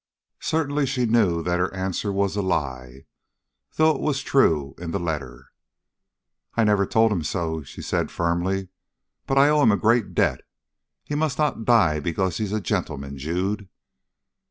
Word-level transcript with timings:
Certainly 0.39 0.87
she 0.87 1.05
knew 1.05 1.43
that 1.43 1.59
her 1.59 1.71
answer 1.75 2.11
was 2.11 2.35
a 2.35 2.41
lie, 2.41 3.05
though 3.75 3.93
it 3.93 4.01
was 4.01 4.23
true 4.23 4.73
in 4.79 4.89
the 4.89 4.99
letter. 4.99 5.51
"I 6.55 6.61
have 6.61 6.65
never 6.69 6.87
told 6.87 7.11
him 7.11 7.21
so," 7.21 7.61
she 7.61 7.83
said 7.83 8.09
firmly. 8.09 8.69
"But 9.27 9.37
I 9.37 9.49
owe 9.49 9.61
him 9.61 9.71
a 9.71 9.77
great 9.77 10.15
debt 10.15 10.41
he 11.03 11.13
must 11.13 11.37
not 11.37 11.65
die 11.65 11.99
because 11.99 12.39
he's 12.39 12.51
a 12.51 12.59
gentleman, 12.59 13.19
Jude." 13.19 13.69